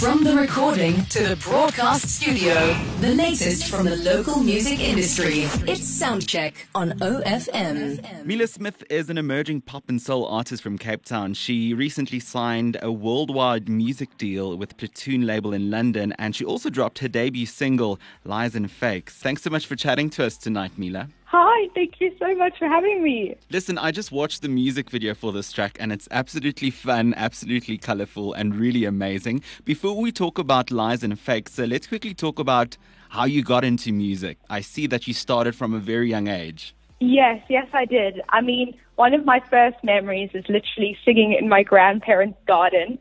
[0.00, 2.54] From the recording to the broadcast studio,
[3.00, 5.40] the latest from the local music industry.
[5.66, 8.24] It's Soundcheck on OFM.
[8.24, 11.34] Mila Smith is an emerging pop and soul artist from Cape Town.
[11.34, 16.70] She recently signed a worldwide music deal with Platoon label in London, and she also
[16.70, 19.14] dropped her debut single, Liars and Fakes.
[19.14, 21.08] Thanks so much for chatting to us tonight, Mila.
[21.30, 23.36] Hi, thank you so much for having me.
[23.50, 27.76] Listen, I just watched the music video for this track and it's absolutely fun, absolutely
[27.76, 29.42] colorful, and really amazing.
[29.66, 32.78] Before we talk about Liars and Fakes, so let's quickly talk about
[33.10, 34.38] how you got into music.
[34.48, 36.74] I see that you started from a very young age.
[36.98, 38.22] Yes, yes, I did.
[38.30, 42.98] I mean, one of my first memories is literally singing in my grandparents' garden.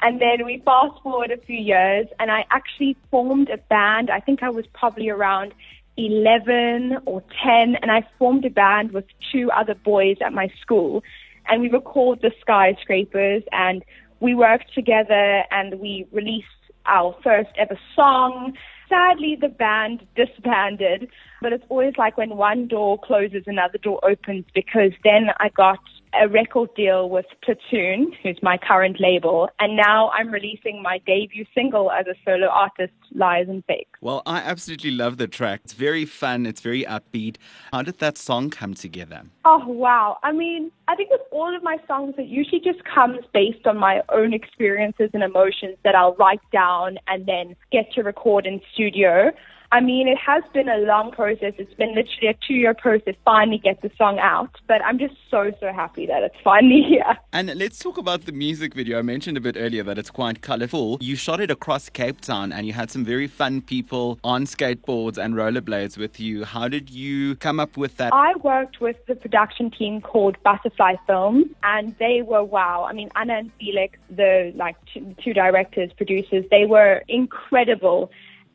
[0.00, 4.10] And then we fast forward a few years, and I actually formed a band.
[4.10, 5.54] I think I was probably around
[5.98, 11.02] 11 or 10, and I formed a band with two other boys at my school.
[11.48, 13.84] And we recorded the Skyscrapers, and
[14.20, 16.46] we worked together and we released
[16.86, 18.54] our first ever song.
[18.88, 21.08] Sadly, the band disbanded,
[21.42, 25.78] but it's always like when one door closes, another door opens because then I got
[26.20, 31.44] a record deal with Platoon, who's my current label, and now I'm releasing my debut
[31.54, 33.98] single as a solo artist, Liars and Fakes.
[34.00, 35.60] Well, I absolutely love the track.
[35.64, 37.36] It's very fun, it's very upbeat.
[37.72, 39.22] How did that song come together?
[39.44, 40.18] Oh, wow.
[40.22, 43.76] I mean, I think with all of my songs, it usually just comes based on
[43.76, 48.60] my own experiences and emotions that I'll write down and then get to record in
[48.72, 49.32] studio.
[49.70, 51.52] I mean, it has been a long process.
[51.58, 54.50] It's been literally a two year process finally get the song out.
[54.66, 57.18] But I'm just so, so happy that it's finally here.
[57.34, 58.98] And let's talk about the music video.
[58.98, 60.96] I mentioned a bit earlier that it's quite colorful.
[61.00, 65.18] You shot it across Cape Town and you had some very fun people on skateboards
[65.18, 66.44] and rollerblades with you.
[66.44, 68.14] How did you come up with that?
[68.14, 72.86] I worked with the production team called Butterfly Films and they were wow.
[72.88, 78.10] I mean, Anna and Felix, the like two, two directors, producers, they were incredible.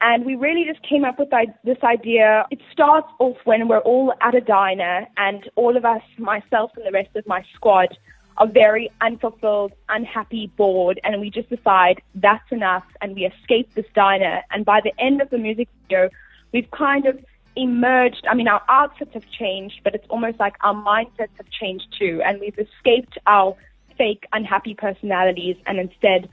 [0.05, 1.29] And we really just came up with
[1.63, 2.45] this idea.
[2.51, 6.85] It starts off when we're all at a diner and all of us, myself and
[6.85, 7.97] the rest of my squad,
[8.37, 13.85] are very unfulfilled, unhappy, bored, and we just decide that's enough and we escape this
[13.95, 14.41] diner.
[14.51, 16.09] And by the end of the music video,
[16.51, 17.17] we've kind of
[17.55, 18.25] emerged.
[18.29, 22.21] I mean, our outfits have changed, but it's almost like our mindsets have changed too.
[22.25, 23.55] And we've escaped our
[23.97, 26.27] fake, unhappy personalities and instead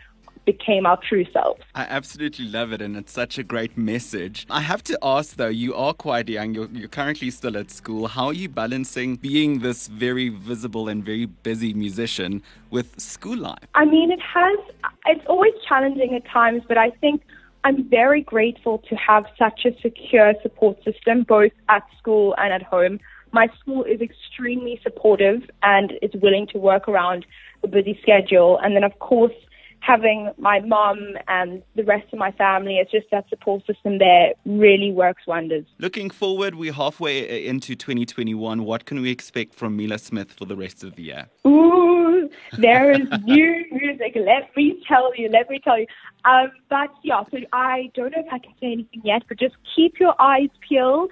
[0.44, 1.60] became our true selves.
[1.74, 4.46] I absolutely love it, and it's such a great message.
[4.50, 8.08] I have to ask though, you are quite young, you're, you're currently still at school.
[8.08, 13.58] How are you balancing being this very visible and very busy musician with school life?
[13.74, 14.58] I mean, it has,
[15.06, 17.22] it's always challenging at times, but I think
[17.64, 22.62] I'm very grateful to have such a secure support system, both at school and at
[22.62, 23.00] home.
[23.32, 27.26] My school is extremely supportive and is willing to work around
[27.62, 28.58] a busy schedule.
[28.58, 29.34] And then, of course,
[29.80, 34.32] having my mom and the rest of my family, it's just that support system there
[34.44, 35.64] really works wonders.
[35.78, 38.64] Looking forward, we're halfway into 2021.
[38.64, 41.26] What can we expect from Mila Smith for the rest of the year?
[41.46, 44.16] Ooh, there is new music.
[44.16, 45.86] Let me tell you, let me tell you.
[46.24, 49.56] Um, but yeah, so I don't know if I can say anything yet, but just
[49.74, 51.10] keep your eyes peeled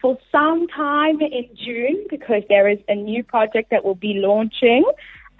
[0.00, 4.84] for some time in June because there is a new project that will be launching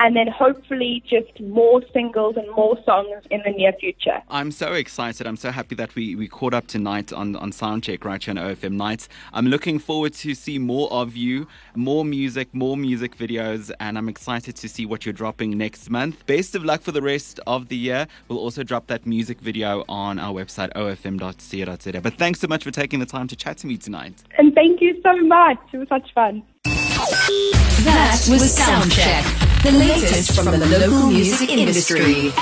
[0.00, 4.22] and then hopefully just more singles and more songs in the near future.
[4.28, 5.26] I'm so excited.
[5.26, 8.38] I'm so happy that we, we caught up tonight on, on Soundcheck right here on
[8.38, 9.08] OFM Nights.
[9.34, 14.08] I'm looking forward to see more of you, more music, more music videos, and I'm
[14.08, 16.24] excited to see what you're dropping next month.
[16.26, 18.06] Best of luck for the rest of the year.
[18.28, 22.00] We'll also drop that music video on our website, ofm.co.za.
[22.00, 24.24] But thanks so much for taking the time to chat to me tonight.
[24.38, 25.58] And thank you so much.
[25.72, 26.42] It was such fun.
[27.84, 32.32] That was Soundcheck, the latest from the local music industry.